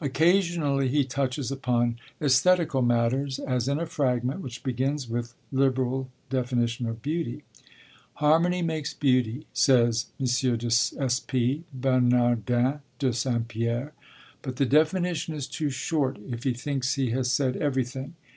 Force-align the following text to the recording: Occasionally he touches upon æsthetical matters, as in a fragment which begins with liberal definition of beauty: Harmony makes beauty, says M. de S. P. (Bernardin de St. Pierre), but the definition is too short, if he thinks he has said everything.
Occasionally 0.00 0.88
he 0.88 1.04
touches 1.04 1.52
upon 1.52 1.96
æsthetical 2.20 2.84
matters, 2.84 3.38
as 3.38 3.68
in 3.68 3.78
a 3.78 3.86
fragment 3.86 4.40
which 4.40 4.64
begins 4.64 5.08
with 5.08 5.34
liberal 5.52 6.10
definition 6.28 6.86
of 6.88 7.02
beauty: 7.02 7.44
Harmony 8.14 8.62
makes 8.62 8.92
beauty, 8.94 9.46
says 9.52 10.06
M. 10.18 10.26
de 10.56 10.66
S. 10.66 11.20
P. 11.20 11.62
(Bernardin 11.72 12.80
de 12.98 13.12
St. 13.12 13.46
Pierre), 13.46 13.92
but 14.42 14.56
the 14.56 14.66
definition 14.66 15.34
is 15.36 15.46
too 15.46 15.70
short, 15.70 16.18
if 16.28 16.42
he 16.42 16.52
thinks 16.52 16.94
he 16.94 17.10
has 17.10 17.30
said 17.30 17.56
everything. 17.58 18.16